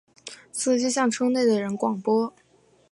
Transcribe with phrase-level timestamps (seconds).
[0.51, 2.33] 司机向车内的人广播